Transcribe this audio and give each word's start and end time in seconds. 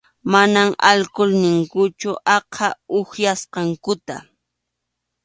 Mana 0.31 0.61
alkul 0.91 1.29
ninkuchu 1.41 2.11
aqha 2.35 2.67
upyasqankuta. 2.97 4.15